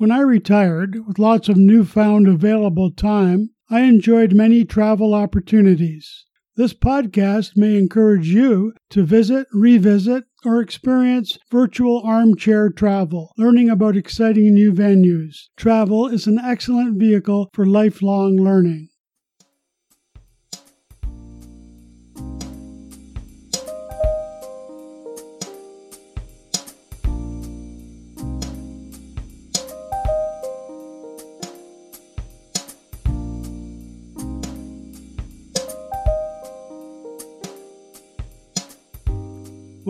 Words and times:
When 0.00 0.10
I 0.10 0.20
retired, 0.20 1.06
with 1.06 1.18
lots 1.18 1.50
of 1.50 1.58
newfound 1.58 2.26
available 2.26 2.90
time, 2.90 3.50
I 3.68 3.82
enjoyed 3.82 4.32
many 4.32 4.64
travel 4.64 5.12
opportunities. 5.12 6.24
This 6.56 6.72
podcast 6.72 7.54
may 7.54 7.76
encourage 7.76 8.28
you 8.28 8.72
to 8.88 9.02
visit, 9.04 9.46
revisit, 9.52 10.24
or 10.42 10.62
experience 10.62 11.36
virtual 11.50 12.00
armchair 12.02 12.70
travel, 12.70 13.34
learning 13.36 13.68
about 13.68 13.94
exciting 13.94 14.54
new 14.54 14.72
venues. 14.72 15.36
Travel 15.58 16.06
is 16.06 16.26
an 16.26 16.38
excellent 16.38 16.98
vehicle 16.98 17.50
for 17.52 17.66
lifelong 17.66 18.36
learning. 18.36 18.88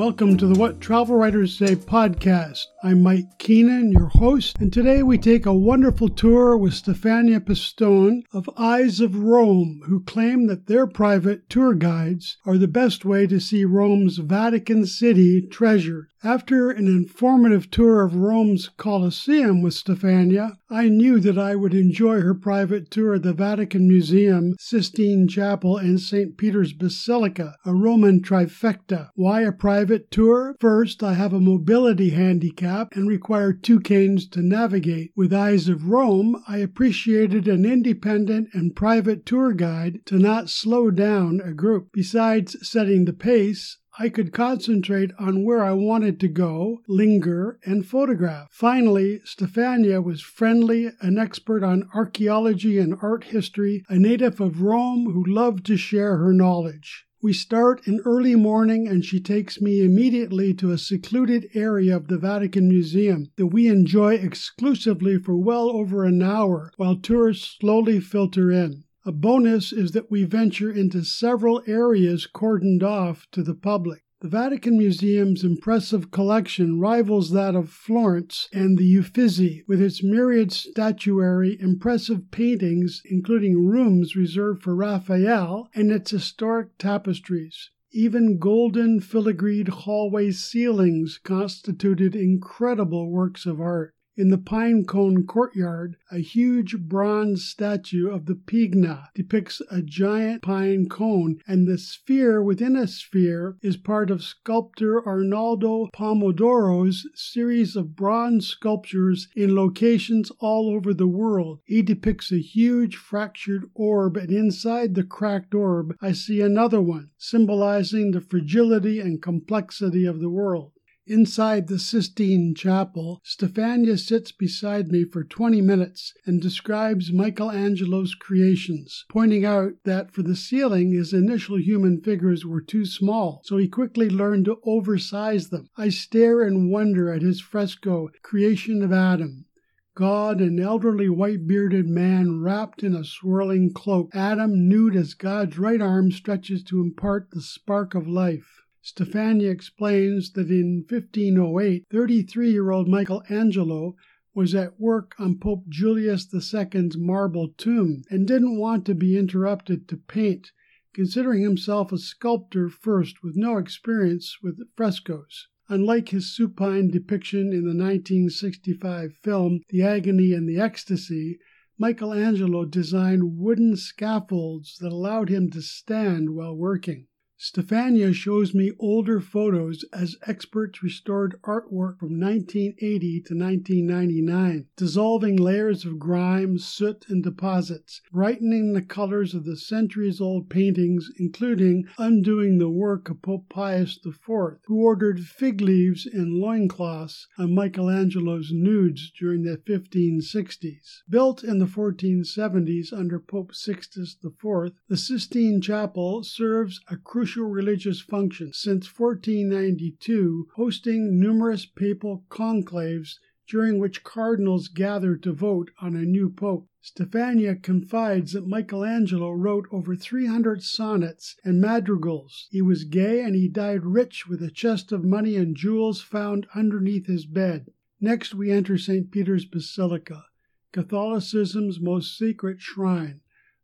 Welcome 0.01 0.39
to 0.39 0.47
the 0.47 0.59
What 0.59 0.81
Travel 0.81 1.17
Writers 1.17 1.59
Say 1.59 1.77
podcast. 1.77 2.65
I'm 2.83 3.03
Mike 3.03 3.39
Keenan, 3.39 3.93
your 3.93 4.09
host, 4.09 4.57
and 4.59 4.73
today 4.73 5.03
we 5.03 5.19
take 5.19 5.45
a 5.45 5.53
wonderful 5.53 6.09
tour 6.09 6.57
with 6.57 6.73
Stefania 6.73 7.39
Pistone 7.39 8.23
of 8.33 8.49
Eyes 8.57 9.01
of 9.01 9.15
Rome, 9.15 9.83
who 9.85 10.03
claim 10.03 10.47
that 10.47 10.69
their 10.69 10.87
private 10.87 11.51
tour 11.51 11.75
guides 11.75 12.39
are 12.47 12.57
the 12.57 12.67
best 12.67 13.05
way 13.05 13.27
to 13.27 13.39
see 13.39 13.67
Rome's 13.67 14.17
Vatican 14.17 14.87
City 14.87 15.47
treasure. 15.47 16.09
After 16.23 16.69
an 16.71 16.87
informative 16.87 17.71
tour 17.71 18.03
of 18.03 18.15
Rome's 18.15 18.69
Colosseum 18.77 19.63
with 19.63 19.73
Stefania, 19.73 20.59
I 20.69 20.91
knew 20.91 21.19
that 21.19 21.39
I 21.39 21.57
would 21.57 21.73
enjoy 21.73 22.21
her 22.21 22.35
private 22.35 22.91
tour 22.91 23.15
of 23.15 23.23
the 23.23 23.33
Vatican 23.33 23.89
Museum, 23.89 24.55
Sistine 24.61 25.29
Chapel, 25.29 25.79
and 25.79 25.99
St. 25.99 26.37
Peter's 26.37 26.75
Basilica, 26.75 27.57
a 27.65 27.75
Roman 27.75 28.21
trifecta. 28.21 29.09
Why 29.15 29.41
a 29.41 29.51
private 29.51 30.11
tour? 30.11 30.57
First, 30.61 31.03
I 31.03 31.15
have 31.15 31.33
a 31.33 31.41
mobility 31.41 32.11
handicap 32.11 32.95
and 32.95 33.09
require 33.09 33.55
two 33.55 33.81
canes 33.81 34.29
to 34.29 34.43
navigate. 34.43 35.13
With 35.17 35.33
Eyes 35.33 35.71
of 35.71 35.89
Rome, 35.89 36.37
I 36.47 36.59
appreciated 36.59 37.49
an 37.49 37.65
independent 37.65 38.51
and 38.53 38.77
private 38.77 39.25
tour 39.25 39.55
guide 39.55 40.01
to 40.05 40.19
not 40.19 40.51
slow 40.51 40.91
down 40.91 41.41
a 41.43 41.55
group. 41.55 41.89
Besides 41.95 42.59
setting 42.61 43.07
the 43.07 43.15
pace, 43.15 43.79
I 44.03 44.09
could 44.09 44.33
concentrate 44.33 45.11
on 45.19 45.45
where 45.45 45.63
I 45.63 45.75
wanted 45.75 46.19
to 46.21 46.29
go, 46.29 46.81
linger, 46.89 47.59
and 47.67 47.85
photograph. 47.85 48.49
Finally, 48.51 49.21
Stefania 49.27 50.03
was 50.03 50.23
friendly, 50.23 50.89
an 51.03 51.19
expert 51.19 51.63
on 51.63 51.87
archaeology 51.95 52.79
and 52.79 52.95
art 53.03 53.25
history, 53.25 53.85
a 53.91 53.99
native 53.99 54.41
of 54.41 54.63
Rome 54.63 55.13
who 55.13 55.23
loved 55.23 55.67
to 55.67 55.77
share 55.77 56.17
her 56.17 56.33
knowledge. 56.33 57.05
We 57.21 57.35
start 57.35 57.87
in 57.87 58.01
early 58.07 58.37
morning, 58.37 58.89
and 58.89 59.05
she 59.05 59.21
takes 59.21 59.61
me 59.61 59.83
immediately 59.83 60.55
to 60.55 60.71
a 60.71 60.79
secluded 60.79 61.51
area 61.53 61.95
of 61.95 62.09
the 62.09 62.17
Vatican 62.17 62.71
Museum 62.71 63.31
that 63.37 63.49
we 63.49 63.69
enjoy 63.69 64.15
exclusively 64.15 65.19
for 65.19 65.37
well 65.37 65.69
over 65.69 66.07
an 66.07 66.23
hour 66.23 66.73
while 66.79 66.97
tourists 66.97 67.59
slowly 67.61 68.01
filter 68.01 68.51
in. 68.51 68.85
A 69.07 69.13
bonus 69.13 69.73
is 69.73 69.93
that 69.93 70.11
we 70.11 70.25
venture 70.25 70.71
into 70.71 71.05
several 71.05 71.63
areas 71.67 72.29
cordoned 72.31 72.83
off 72.83 73.27
to 73.33 73.43
the 73.43 73.55
public. 73.55 74.03
The 74.21 74.29
Vatican 74.29 74.77
Museum's 74.77 75.43
impressive 75.43 76.11
collection 76.11 76.79
rivals 76.79 77.31
that 77.31 77.57
of 77.57 77.71
Florence 77.71 78.51
and 78.53 78.77
the 78.77 78.85
Uffizi, 78.99 79.65
with 79.67 79.81
its 79.81 80.03
myriad 80.03 80.53
statuary, 80.53 81.59
impressive 81.59 82.31
paintings, 82.31 83.01
including 83.07 83.67
rooms 83.67 84.15
reserved 84.15 84.63
for 84.63 84.77
Raphael, 84.77 85.71
and 85.75 85.91
its 85.91 86.11
historic 86.11 86.77
tapestries. 86.77 87.71
Even 87.93 88.37
golden 88.37 89.01
filigreed 89.01 89.69
hallway 89.69 90.31
ceilings 90.31 91.19
constituted 91.25 92.15
incredible 92.15 93.11
works 93.11 93.47
of 93.47 93.63
art. 93.63 93.95
In 94.21 94.29
the 94.29 94.37
pine 94.37 94.85
cone 94.85 95.25
courtyard, 95.25 95.97
a 96.11 96.19
huge 96.19 96.77
bronze 96.79 97.43
statue 97.43 98.11
of 98.11 98.27
the 98.27 98.35
Pigna 98.35 99.07
depicts 99.15 99.63
a 99.71 99.81
giant 99.81 100.43
pine 100.43 100.91
cone, 100.91 101.39
and 101.49 101.67
the 101.67 101.79
sphere 101.79 102.43
within 102.43 102.77
a 102.77 102.87
sphere 102.87 103.57
is 103.63 103.79
part 103.79 104.11
of 104.11 104.23
sculptor 104.23 105.03
Arnaldo 105.09 105.89
Pomodoro's 105.95 107.09
series 107.15 107.77
of 107.77 107.97
bronze 107.97 108.47
sculptures 108.47 109.29
in 109.35 109.55
locations 109.55 110.31
all 110.39 110.69
over 110.69 110.93
the 110.93 111.09
world. 111.09 111.61
He 111.65 111.81
depicts 111.81 112.31
a 112.31 112.43
huge 112.43 112.97
fractured 112.97 113.71
orb, 113.73 114.19
and 114.19 114.31
inside 114.31 114.97
the 114.97 115.03
cracked 115.03 115.55
orb, 115.55 115.97
I 116.03 116.13
see 116.13 116.43
another 116.43 116.83
one, 116.83 117.09
symbolizing 117.17 118.11
the 118.11 118.21
fragility 118.21 119.01
and 119.01 119.23
complexity 119.23 120.05
of 120.05 120.21
the 120.21 120.29
world. 120.29 120.73
Inside 121.07 121.69
the 121.69 121.79
Sistine 121.79 122.55
Chapel, 122.55 123.23
Stefania 123.25 123.99
sits 123.99 124.33
beside 124.33 124.89
me 124.89 125.05
for 125.05 125.25
20 125.25 125.63
minutes 125.63 126.13
and 126.27 126.43
describes 126.43 127.11
Michelangelo's 127.11 128.15
creations, 128.15 129.07
pointing 129.09 129.45
out 129.45 129.73
that 129.85 130.13
for 130.13 130.23
the 130.23 130.37
ceiling 130.37 130.93
his 130.93 131.15
initial 131.15 131.59
human 131.59 132.03
figures 132.03 132.45
were 132.45 132.61
too 132.61 132.85
small, 132.85 133.41
so 133.45 133.57
he 133.57 133.67
quickly 133.67 134.11
learned 134.11 134.45
to 134.45 134.61
oversize 134.63 135.49
them. 135.49 135.71
I 135.75 135.89
stare 135.89 136.43
and 136.43 136.71
wonder 136.71 137.11
at 137.11 137.23
his 137.23 137.41
fresco, 137.41 138.11
Creation 138.23 138.83
of 138.83 138.93
Adam. 138.93 139.47
God, 139.95 140.43
an 140.43 140.61
elderly 140.61 141.09
white 141.09 141.47
bearded 141.47 141.89
man 141.89 142.43
wrapped 142.43 142.83
in 142.83 142.95
a 142.95 143.05
swirling 143.05 143.73
cloak, 143.73 144.11
Adam 144.15 144.69
nude 144.69 144.97
as 144.97 145.15
God's 145.15 145.59
right 145.59 145.81
arm 145.81 146.13
stretches 146.13 146.63
to 146.65 146.81
impart 146.81 147.31
the 147.31 147.41
spark 147.41 147.95
of 147.95 148.07
life. 148.07 148.61
Stefania 148.83 149.51
explains 149.51 150.33
that 150.33 150.51
in 150.51 150.87
1508, 150.89 151.85
33 151.91 152.51
year 152.51 152.71
old 152.71 152.89
Michelangelo 152.89 153.95
was 154.35 154.55
at 154.55 154.81
work 154.81 155.15
on 155.19 155.37
Pope 155.37 155.69
Julius 155.69 156.33
II's 156.33 156.97
marble 156.97 157.49
tomb 157.59 158.03
and 158.09 158.27
didn't 158.27 158.57
want 158.57 158.87
to 158.87 158.95
be 158.95 159.19
interrupted 159.19 159.87
to 159.89 159.99
paint, 159.99 160.53
considering 160.95 161.43
himself 161.43 161.93
a 161.93 161.99
sculptor 161.99 162.71
first 162.71 163.23
with 163.23 163.37
no 163.37 163.59
experience 163.59 164.39
with 164.43 164.67
frescoes. 164.77 165.49
Unlike 165.69 166.09
his 166.09 166.35
supine 166.35 166.91
depiction 166.91 167.53
in 167.53 167.65
the 167.65 167.77
1965 167.77 169.13
film 169.23 169.61
The 169.69 169.83
Agony 169.83 170.33
and 170.33 170.49
the 170.49 170.59
Ecstasy, 170.59 171.39
Michelangelo 171.77 172.65
designed 172.65 173.37
wooden 173.37 173.77
scaffolds 173.77 174.79
that 174.79 174.91
allowed 174.91 175.29
him 175.29 175.51
to 175.51 175.61
stand 175.61 176.31
while 176.31 176.57
working. 176.57 177.09
Stefania 177.43 178.13
shows 178.13 178.53
me 178.53 178.71
older 178.79 179.19
photos 179.19 179.83
as 179.95 180.15
experts 180.27 180.83
restored 180.83 181.41
artwork 181.43 181.99
from 181.99 182.21
1980 182.21 183.23
to 183.23 183.35
1999, 183.35 184.67
dissolving 184.77 185.37
layers 185.37 185.87
of 185.87 185.99
grime, 185.99 186.59
soot, 186.59 187.07
and 187.09 187.25
deposits, 187.25 188.03
brightening 188.13 188.75
the 188.75 188.83
colors 188.83 189.33
of 189.33 189.45
the 189.45 189.57
centuries 189.57 190.21
old 190.21 190.51
paintings, 190.51 191.11
including 191.17 191.87
undoing 191.97 192.59
the 192.59 192.69
work 192.69 193.09
of 193.09 193.23
Pope 193.23 193.49
Pius 193.49 193.99
IV, 194.05 194.59
who 194.67 194.83
ordered 194.83 195.21
fig 195.21 195.63
leaves 195.63 196.05
and 196.05 196.35
loincloths 196.35 197.27
on 197.39 197.55
Michelangelo's 197.55 198.53
nudes 198.53 199.11
during 199.19 199.45
the 199.45 199.57
1560s. 199.57 201.01
Built 201.09 201.43
in 201.43 201.59
the 201.59 201.65
1470s 201.65 202.93
under 202.93 203.19
Pope 203.19 203.55
Sixtus 203.55 204.15
IV, 204.23 204.73
the 204.91 204.99
Sistine 204.99 205.63
Chapel 205.63 206.23
serves 206.23 206.79
a 206.91 206.99
crucial 206.99 207.30
crucial 207.31 207.49
religious 207.49 208.01
function 208.01 208.53
since 208.53 208.99
1492, 208.99 210.49
hosting 210.57 211.21
numerous 211.21 211.65
papal 211.65 212.25
conclaves 212.29 213.21
during 213.47 213.79
which 213.79 214.03
cardinals 214.03 214.67
gathered 214.67 215.23
to 215.23 215.33
vote 215.33 215.71
on 215.81 215.95
a 215.95 216.05
new 216.05 216.29
pope. 216.29 216.67
Stefania 216.83 217.55
confides 217.55 218.33
that 218.33 218.49
Michelangelo 218.49 219.31
wrote 219.31 219.69
over 219.71 219.95
300 219.95 220.61
sonnets 220.61 221.37
and 221.45 221.61
madrigals. 221.61 222.49
He 222.51 222.61
was 222.61 222.83
gay 222.83 223.23
and 223.23 223.37
he 223.37 223.47
died 223.47 223.87
rich 223.87 224.27
with 224.27 224.43
a 224.43 224.51
chest 224.51 224.91
of 224.91 225.05
money 225.05 225.37
and 225.37 225.57
jewels 225.57 226.01
found 226.01 226.49
underneath 226.53 227.07
his 227.07 227.27
bed. 227.27 227.71
Next, 228.01 228.35
we 228.35 228.51
enter 228.51 228.77
St. 228.77 229.09
Peter's 229.13 229.45
Basilica, 229.45 230.25
Catholicism's 230.73 231.79
most 231.79 232.19
secret 232.19 232.61
shrine 232.61 233.21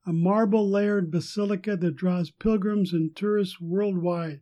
a 0.06 0.12
marble 0.12 0.70
layered 0.70 1.11
basilica 1.11 1.76
that 1.76 1.97
draws 1.97 2.31
pilgrims 2.31 2.93
and 2.93 3.17
tourists 3.17 3.61
worldwide. 3.61 4.41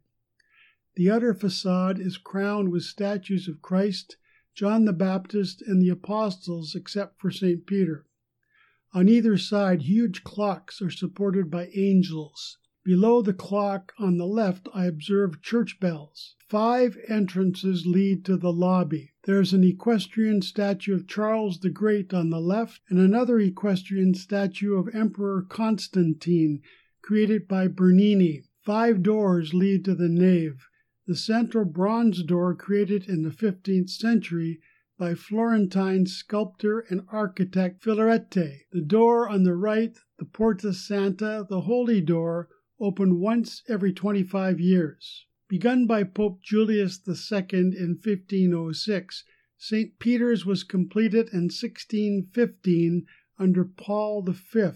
The 0.95 1.11
outer 1.11 1.33
facade 1.33 1.99
is 1.99 2.19
crowned 2.19 2.71
with 2.71 2.83
statues 2.83 3.49
of 3.49 3.63
Christ, 3.63 4.19
John 4.55 4.85
the 4.85 4.93
Baptist, 4.93 5.63
and 5.63 5.81
the 5.81 5.89
apostles, 5.89 6.75
except 6.75 7.19
for 7.19 7.31
St. 7.31 7.67
Peter. 7.67 8.07
On 8.93 9.09
either 9.09 9.39
side, 9.39 9.83
huge 9.83 10.23
clocks 10.23 10.83
are 10.83 10.91
supported 10.91 11.51
by 11.51 11.71
angels. 11.75 12.59
Below 12.85 13.23
the 13.23 13.33
clock 13.33 13.95
on 13.99 14.19
the 14.19 14.27
left, 14.27 14.69
I 14.75 14.85
observe 14.85 15.41
church 15.41 15.81
bells. 15.81 16.37
Five 16.51 16.99
entrances 17.09 17.87
lead 17.87 18.27
to 18.27 18.37
the 18.37 18.53
lobby. 18.53 19.15
There's 19.25 19.55
an 19.55 19.65
equestrian 19.65 20.43
statue 20.43 20.95
of 20.95 21.09
Charles 21.09 21.61
the 21.61 21.71
Great 21.71 22.13
on 22.13 22.29
the 22.29 22.43
left, 22.43 22.83
and 22.91 22.99
another 22.99 23.41
equestrian 23.41 24.13
statue 24.13 24.75
of 24.75 24.95
Emperor 24.95 25.41
Constantine, 25.49 26.61
created 27.01 27.49
by 27.49 27.69
Bernini. 27.69 28.45
Five 28.61 29.03
doors 29.03 29.55
lead 29.55 29.83
to 29.87 29.95
the 29.95 30.11
nave. 30.11 30.69
The 31.07 31.17
central 31.17 31.65
bronze 31.65 32.23
door, 32.23 32.55
created 32.55 33.09
in 33.09 33.23
the 33.23 33.31
15th 33.31 33.89
century 33.89 34.61
by 34.99 35.15
Florentine 35.15 36.05
sculptor 36.05 36.81
and 36.81 37.07
architect 37.09 37.83
Filarete. 37.83 38.67
The 38.73 38.83
door 38.83 39.27
on 39.27 39.45
the 39.45 39.57
right, 39.57 39.97
the 40.19 40.27
Porta 40.27 40.75
Santa, 40.75 41.47
the 41.49 41.63
Holy 41.63 42.03
Door, 42.03 42.51
open 42.85 43.19
once 43.19 43.63
every 43.67 43.95
25 43.95 44.61
years. 44.61 45.25
Begun 45.49 45.87
by 45.87 46.05
Pope 46.05 46.43
Julius 46.43 47.01
II 47.09 47.47
in 47.53 47.99
1506, 48.03 49.25
St. 49.57 49.99
Peter's 49.99 50.45
was 50.45 50.65
completed 50.65 51.31
in 51.33 51.45
1615 51.45 53.07
under 53.39 53.65
Paul 53.65 54.23
V, 54.23 54.71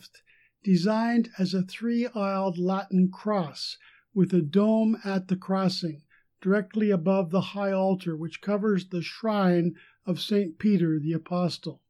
designed 0.65 1.29
as 1.39 1.53
a 1.53 1.61
three 1.63 2.07
aisled 2.07 2.57
Latin 2.57 3.11
cross 3.11 3.77
with 4.15 4.33
a 4.33 4.41
dome 4.41 4.97
at 5.05 5.29
the 5.29 5.37
crossing, 5.37 6.03
directly 6.41 6.91
above 6.91 7.31
the 7.31 7.53
high 7.53 7.73
altar 7.73 8.17
which 8.17 8.41
covers 8.41 8.89
the 8.89 9.03
shrine 9.03 9.75
of 10.07 10.19
St. 10.19 10.59
Peter 10.59 10.99
the 10.99 11.13
Apostle. 11.13 11.83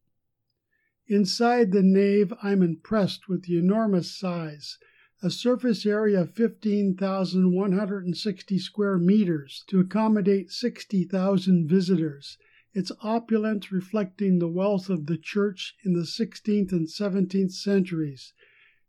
Inside 1.07 1.71
the 1.71 1.81
nave, 1.81 2.33
I'm 2.43 2.61
impressed 2.61 3.29
with 3.29 3.43
the 3.43 3.57
enormous 3.57 4.13
size 4.13 4.77
a 5.21 5.29
surface 5.29 5.85
area 5.85 6.21
of 6.21 6.33
15,160 6.33 8.57
square 8.57 8.97
meters 8.97 9.65
to 9.67 9.81
accommodate 9.81 10.49
60,000 10.49 11.67
visitors, 11.67 12.37
its 12.73 12.89
opulence 13.01 13.69
reflecting 13.69 14.39
the 14.39 14.47
wealth 14.47 14.89
of 14.89 15.07
the 15.07 15.17
church 15.17 15.75
in 15.83 15.91
the 15.91 16.05
16th 16.05 16.71
and 16.71 16.87
17th 16.87 17.51
centuries, 17.51 18.31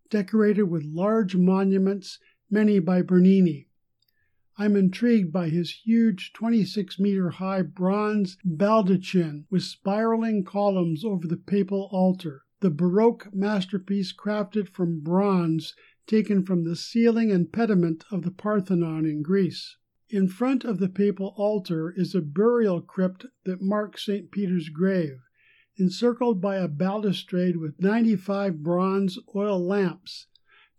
decorated 0.09 0.62
with 0.65 0.85
large 0.85 1.35
monuments, 1.35 2.21
many 2.49 2.79
by 2.79 3.03
Bernini. 3.03 3.67
I'm 4.56 4.76
intrigued 4.76 5.33
by 5.33 5.49
his 5.49 5.81
huge 5.85 6.33
26 6.35 7.00
meter 7.00 7.31
high 7.31 7.62
bronze 7.62 8.37
baldachin 8.44 9.47
with 9.50 9.65
spiraling 9.65 10.44
columns 10.44 11.05
over 11.05 11.26
the 11.26 11.37
papal 11.37 11.88
altar, 11.91 12.44
the 12.61 12.71
Baroque 12.71 13.35
masterpiece 13.35 14.12
crafted 14.12 14.69
from 14.69 15.00
bronze 15.00 15.75
taken 16.11 16.43
from 16.45 16.65
the 16.65 16.75
ceiling 16.75 17.31
and 17.31 17.53
pediment 17.53 18.03
of 18.11 18.25
the 18.25 18.33
Parthenon 18.33 19.07
in 19.07 19.23
Greece. 19.23 19.77
In 20.09 20.27
front 20.27 20.65
of 20.65 20.81
the 20.81 20.89
papal 20.89 21.33
altar 21.37 21.95
is 21.97 22.17
a 22.17 22.21
burial 22.21 22.81
crypt 22.81 23.27
that 23.45 23.62
marks 23.62 24.07
St. 24.07 24.29
Peter's 24.33 24.71
grave, 24.71 25.21
encircled 25.79 26.41
by 26.41 26.57
a 26.57 26.67
balustrade 26.67 27.59
with 27.59 27.81
95 27.81 28.61
bronze 28.61 29.21
oil 29.37 29.65
lamps. 29.65 30.27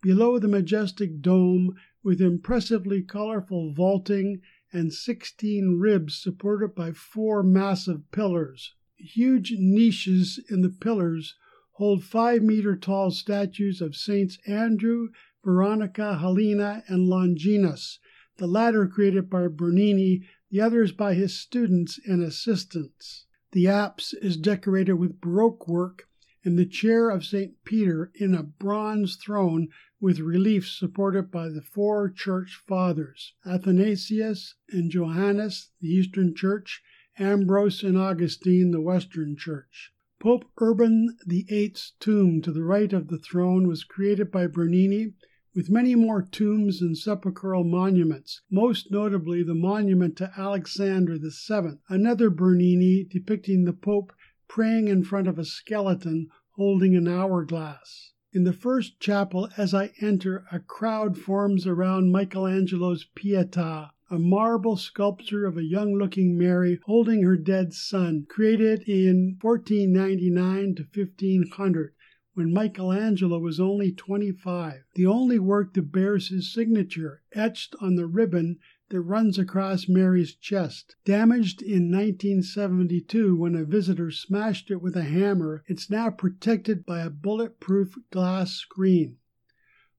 Below 0.01 0.37
the 0.37 0.49
majestic 0.49 1.21
dome, 1.21 1.77
with 2.03 2.19
impressively 2.19 3.01
colorful 3.01 3.71
vaulting 3.71 4.41
and 4.73 4.91
16 4.91 5.79
ribs 5.79 6.21
supported 6.21 6.75
by 6.75 6.91
four 6.91 7.41
massive 7.41 8.11
pillars. 8.11 8.75
Huge 8.97 9.53
niches 9.57 10.43
in 10.49 10.59
the 10.59 10.69
pillars 10.69 11.35
hold 11.81 12.03
five 12.03 12.43
meter 12.43 12.75
tall 12.75 13.09
statues 13.09 13.81
of 13.81 13.95
Saints 13.95 14.37
Andrew, 14.45 15.07
Veronica, 15.43 16.19
Helena, 16.19 16.83
and 16.87 17.07
Longinus, 17.07 17.97
the 18.37 18.45
latter 18.45 18.85
created 18.85 19.31
by 19.31 19.47
Bernini, 19.47 20.21
the 20.51 20.61
others 20.61 20.91
by 20.91 21.15
his 21.15 21.33
students 21.33 21.99
and 22.05 22.21
assistants. 22.21 23.25
The 23.53 23.67
apse 23.67 24.13
is 24.13 24.37
decorated 24.37 24.93
with 24.93 25.19
Baroque 25.19 25.67
work, 25.67 26.07
and 26.43 26.55
the 26.55 26.67
chair 26.67 27.09
of 27.09 27.25
St. 27.25 27.55
Peter 27.65 28.11
in 28.13 28.35
a 28.35 28.43
bronze 28.43 29.15
throne 29.15 29.69
with 29.99 30.19
reliefs 30.19 30.77
supported 30.77 31.31
by 31.31 31.49
the 31.49 31.63
four 31.63 32.11
church 32.11 32.61
fathers 32.67 33.33
Athanasius 33.43 34.53
and 34.69 34.91
Johannes, 34.91 35.71
the 35.81 35.89
Eastern 35.89 36.35
Church, 36.35 36.83
Ambrose 37.17 37.81
and 37.81 37.97
Augustine, 37.97 38.69
the 38.69 38.81
Western 38.81 39.35
Church. 39.35 39.91
Pope 40.21 40.45
Urban 40.59 41.17
VIII's 41.25 41.93
tomb 41.99 42.43
to 42.43 42.51
the 42.51 42.61
right 42.61 42.93
of 42.93 43.07
the 43.07 43.17
throne 43.17 43.67
was 43.67 43.83
created 43.83 44.29
by 44.29 44.45
Bernini, 44.45 45.15
with 45.55 45.71
many 45.71 45.95
more 45.95 46.21
tombs 46.21 46.79
and 46.79 46.95
sepulchral 46.95 47.63
monuments, 47.63 48.43
most 48.51 48.91
notably 48.91 49.41
the 49.41 49.55
monument 49.55 50.15
to 50.15 50.31
Alexander 50.37 51.17
VII, 51.17 51.79
another 51.89 52.29
Bernini 52.29 53.03
depicting 53.03 53.63
the 53.63 53.73
Pope 53.73 54.13
praying 54.47 54.89
in 54.89 55.03
front 55.03 55.27
of 55.27 55.39
a 55.39 55.43
skeleton 55.43 56.27
holding 56.51 56.95
an 56.95 57.07
hourglass. 57.07 58.13
In 58.31 58.43
the 58.43 58.53
first 58.53 58.99
chapel, 58.99 59.49
as 59.57 59.73
I 59.73 59.91
enter, 60.01 60.45
a 60.51 60.59
crowd 60.59 61.17
forms 61.17 61.65
around 61.65 62.11
Michelangelo's 62.11 63.07
Pietà, 63.15 63.89
a 64.11 64.19
marble 64.19 64.75
sculpture 64.75 65.45
of 65.45 65.57
a 65.57 65.63
young 65.63 65.93
looking 65.93 66.37
Mary 66.37 66.77
holding 66.83 67.23
her 67.23 67.37
dead 67.37 67.73
son, 67.73 68.25
created 68.27 68.83
in 68.83 69.37
1499 69.39 70.75
to 70.75 70.83
1500 70.83 71.93
when 72.33 72.51
Michelangelo 72.51 73.39
was 73.39 73.57
only 73.57 73.89
25, 73.89 74.83
the 74.95 75.05
only 75.05 75.39
work 75.39 75.73
that 75.73 75.93
bears 75.93 76.27
his 76.27 76.53
signature, 76.53 77.21
etched 77.31 77.73
on 77.79 77.95
the 77.95 78.05
ribbon 78.05 78.57
that 78.89 78.99
runs 78.99 79.39
across 79.39 79.87
Mary's 79.87 80.35
chest. 80.35 80.97
Damaged 81.05 81.61
in 81.61 81.89
1972 81.89 83.35
when 83.37 83.55
a 83.55 83.63
visitor 83.63 84.11
smashed 84.11 84.69
it 84.69 84.81
with 84.81 84.97
a 84.97 85.03
hammer, 85.03 85.63
it's 85.67 85.89
now 85.89 86.09
protected 86.09 86.85
by 86.85 86.99
a 86.99 87.09
bulletproof 87.09 87.95
glass 88.11 88.51
screen. 88.55 89.15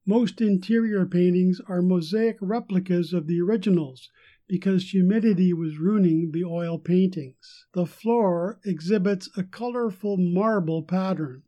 Most 0.05 0.41
interior 0.41 1.07
paintings 1.07 1.61
are 1.69 1.81
mosaic 1.81 2.37
replicas 2.41 3.13
of 3.13 3.29
the 3.29 3.41
originals 3.41 4.11
because 4.49 4.91
humidity 4.91 5.53
was 5.53 5.79
ruining 5.79 6.33
the 6.33 6.43
oil 6.43 6.77
paintings. 6.77 7.67
The 7.73 7.87
floor 7.87 8.59
exhibits 8.65 9.31
a 9.37 9.45
colorful 9.45 10.17
marble 10.17 10.83
pattern, 10.83 11.45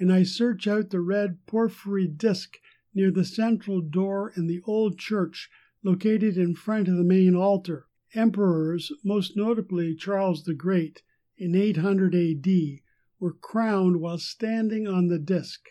and 0.00 0.12
I 0.12 0.24
search 0.24 0.66
out 0.66 0.90
the 0.90 1.00
red 1.00 1.46
porphyry 1.46 2.08
disc 2.08 2.58
near 2.92 3.12
the 3.12 3.24
central 3.24 3.80
door 3.80 4.32
in 4.36 4.48
the 4.48 4.62
old 4.64 4.98
church 4.98 5.48
located 5.84 6.36
in 6.36 6.56
front 6.56 6.88
of 6.88 6.96
the 6.96 7.04
main 7.04 7.36
altar. 7.36 7.86
Emperors, 8.14 8.90
most 9.04 9.36
notably 9.36 9.94
Charles 9.94 10.42
the 10.42 10.54
Great, 10.54 11.02
in 11.38 11.54
800 11.54 12.16
AD, 12.16 12.48
were 13.20 13.32
crowned 13.32 14.00
while 14.00 14.18
standing 14.18 14.88
on 14.88 15.06
the 15.06 15.20
disc. 15.20 15.68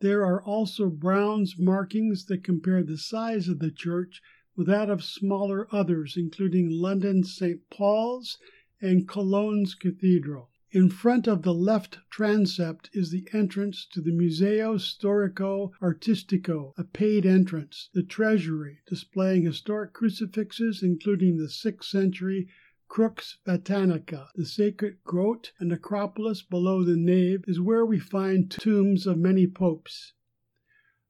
There 0.00 0.24
are 0.24 0.42
also 0.42 0.88
Brown's 0.88 1.58
markings 1.58 2.24
that 2.24 2.42
compare 2.42 2.82
the 2.82 2.96
size 2.96 3.48
of 3.48 3.58
the 3.58 3.70
church 3.70 4.22
with 4.56 4.66
that 4.66 4.88
of 4.88 5.04
smaller 5.04 5.68
others, 5.70 6.16
including 6.16 6.70
London's 6.70 7.36
St. 7.36 7.60
Paul's 7.68 8.38
and 8.80 9.06
Cologne's 9.06 9.74
Cathedral. 9.74 10.48
In 10.72 10.88
front 10.88 11.26
of 11.26 11.42
the 11.42 11.52
left 11.52 11.98
transept 12.10 12.88
is 12.94 13.10
the 13.10 13.28
entrance 13.34 13.84
to 13.92 14.00
the 14.00 14.12
Museo 14.12 14.78
Storico 14.78 15.72
Artistico, 15.82 16.72
a 16.78 16.84
paid 16.84 17.26
entrance, 17.26 17.90
the 17.92 18.02
treasury, 18.02 18.78
displaying 18.86 19.42
historic 19.42 19.92
crucifixes, 19.92 20.82
including 20.82 21.36
the 21.36 21.48
6th 21.48 21.84
century 21.84 22.48
Crux 22.92 23.38
Vaticana. 23.46 24.30
The 24.34 24.44
sacred 24.44 24.96
grot 25.04 25.52
and 25.60 25.68
necropolis 25.68 26.42
below 26.42 26.82
the 26.82 26.96
nave 26.96 27.44
is 27.46 27.60
where 27.60 27.86
we 27.86 28.00
find 28.00 28.50
tombs 28.50 29.06
of 29.06 29.16
many 29.16 29.46
popes. 29.46 30.12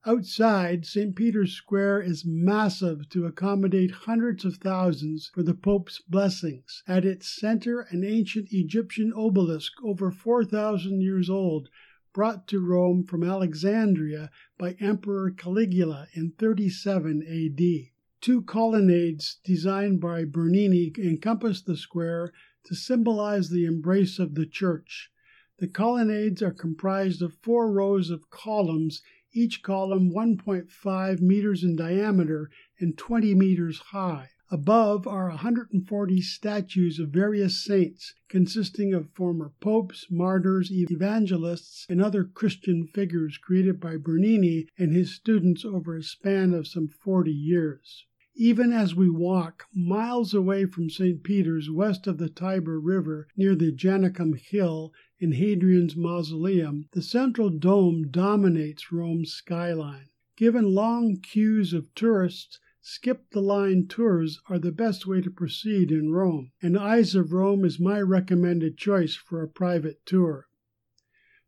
Outside, 0.04 0.84
St. 0.84 1.16
Peter's 1.16 1.54
Square 1.54 2.02
is 2.02 2.26
massive 2.26 3.08
to 3.08 3.24
accommodate 3.24 3.92
hundreds 3.92 4.44
of 4.44 4.58
thousands 4.58 5.28
for 5.28 5.42
the 5.42 5.54
Pope's 5.54 6.02
blessings. 6.02 6.82
At 6.86 7.06
its 7.06 7.34
center, 7.34 7.80
an 7.88 8.04
ancient 8.04 8.52
Egyptian 8.52 9.10
obelisk 9.14 9.72
over 9.82 10.10
4,000 10.10 11.00
years 11.00 11.30
old, 11.30 11.70
brought 12.12 12.46
to 12.48 12.60
Rome 12.60 13.04
from 13.04 13.24
Alexandria 13.24 14.30
by 14.58 14.72
Emperor 14.80 15.30
Caligula 15.30 16.08
in 16.12 16.32
37 16.32 17.22
AD. 17.22 17.90
Two 18.22 18.42
colonnades 18.42 19.38
designed 19.44 19.98
by 19.98 20.26
Bernini 20.26 20.92
encompass 20.98 21.62
the 21.62 21.74
square 21.74 22.34
to 22.64 22.74
symbolize 22.74 23.48
the 23.48 23.64
embrace 23.64 24.18
of 24.18 24.34
the 24.34 24.44
church. 24.44 25.10
The 25.58 25.68
colonnades 25.68 26.42
are 26.42 26.52
comprised 26.52 27.22
of 27.22 27.38
four 27.40 27.72
rows 27.72 28.10
of 28.10 28.28
columns, 28.28 29.00
each 29.32 29.62
column 29.62 30.12
1.5 30.12 31.20
meters 31.22 31.64
in 31.64 31.76
diameter 31.76 32.50
and 32.78 32.98
20 32.98 33.34
meters 33.34 33.78
high. 33.78 34.28
Above 34.50 35.06
are 35.06 35.30
140 35.30 36.20
statues 36.20 36.98
of 36.98 37.08
various 37.08 37.64
saints, 37.64 38.14
consisting 38.28 38.92
of 38.92 39.08
former 39.14 39.54
popes, 39.60 40.08
martyrs, 40.10 40.70
evangelists, 40.70 41.86
and 41.88 42.02
other 42.02 42.24
Christian 42.24 42.86
figures 42.86 43.38
created 43.38 43.80
by 43.80 43.96
Bernini 43.96 44.68
and 44.76 44.92
his 44.92 45.14
students 45.14 45.64
over 45.64 45.96
a 45.96 46.02
span 46.02 46.52
of 46.52 46.66
some 46.66 46.86
40 46.86 47.32
years. 47.32 48.04
Even 48.36 48.72
as 48.72 48.94
we 48.94 49.10
walk 49.10 49.66
miles 49.74 50.32
away 50.32 50.64
from 50.64 50.88
St. 50.88 51.24
Peter's 51.24 51.68
west 51.68 52.06
of 52.06 52.18
the 52.18 52.28
Tiber 52.28 52.78
River 52.78 53.26
near 53.36 53.56
the 53.56 53.72
Janiculum 53.72 54.38
Hill 54.38 54.92
in 55.18 55.32
Hadrian's 55.32 55.96
Mausoleum, 55.96 56.86
the 56.92 57.02
central 57.02 57.50
dome 57.50 58.08
dominates 58.08 58.92
Rome's 58.92 59.32
skyline. 59.32 60.10
Given 60.36 60.74
long 60.74 61.16
queues 61.16 61.72
of 61.72 61.92
tourists, 61.96 62.60
skip 62.80 63.30
the 63.30 63.42
line 63.42 63.88
tours 63.88 64.40
are 64.48 64.60
the 64.60 64.70
best 64.70 65.08
way 65.08 65.20
to 65.22 65.30
proceed 65.30 65.90
in 65.90 66.12
Rome, 66.12 66.52
and 66.62 66.78
Eyes 66.78 67.16
of 67.16 67.32
Rome 67.32 67.64
is 67.64 67.80
my 67.80 68.00
recommended 68.00 68.78
choice 68.78 69.16
for 69.16 69.42
a 69.42 69.48
private 69.48 70.06
tour. 70.06 70.46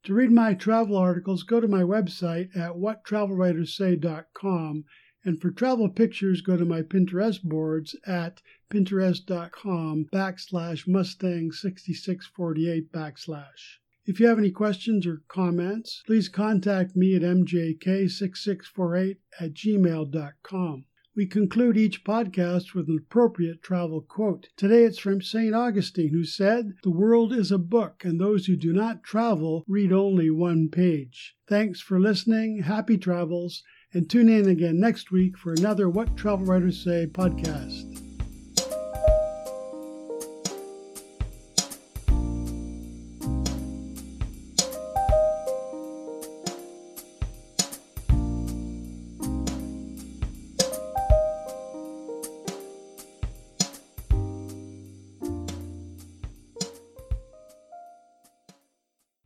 To 0.02 0.14
read 0.14 0.32
my 0.32 0.54
travel 0.54 0.96
articles, 0.96 1.44
go 1.44 1.60
to 1.60 1.68
my 1.68 1.82
website 1.82 2.56
at 2.56 2.72
whattravelwriterssay.com 2.72 4.84
and 5.24 5.40
for 5.40 5.50
travel 5.50 5.88
pictures, 5.88 6.40
go 6.40 6.56
to 6.56 6.64
my 6.64 6.82
Pinterest 6.82 7.42
boards 7.42 7.94
at 8.06 8.42
pinterest.com 8.70 10.06
backslash 10.12 10.88
Mustang 10.88 11.52
6648 11.52 12.90
backslash. 12.90 13.78
If 14.04 14.18
you 14.18 14.26
have 14.26 14.38
any 14.38 14.50
questions 14.50 15.06
or 15.06 15.22
comments, 15.28 16.02
please 16.06 16.28
contact 16.28 16.96
me 16.96 17.14
at 17.14 17.22
mjk6648 17.22 19.16
at 19.38 19.54
gmail.com. 19.54 20.86
We 21.14 21.26
conclude 21.26 21.76
each 21.76 22.04
podcast 22.04 22.74
with 22.74 22.88
an 22.88 22.96
appropriate 22.98 23.62
travel 23.62 24.00
quote. 24.00 24.48
Today 24.56 24.84
it's 24.84 24.98
from 24.98 25.20
St. 25.20 25.54
Augustine, 25.54 26.08
who 26.08 26.24
said, 26.24 26.72
The 26.82 26.90
world 26.90 27.34
is 27.34 27.52
a 27.52 27.58
book, 27.58 28.02
and 28.02 28.18
those 28.18 28.46
who 28.46 28.56
do 28.56 28.72
not 28.72 29.04
travel 29.04 29.62
read 29.68 29.92
only 29.92 30.30
one 30.30 30.70
page. 30.70 31.36
Thanks 31.46 31.80
for 31.80 32.00
listening. 32.00 32.62
Happy 32.62 32.96
travels 32.96 33.62
and 33.94 34.08
tune 34.08 34.28
in 34.28 34.48
again 34.48 34.80
next 34.80 35.10
week 35.10 35.36
for 35.36 35.52
another 35.52 35.88
What 35.88 36.16
Travel 36.16 36.46
Writers 36.46 36.82
Say 36.82 37.06
podcast. 37.06 37.91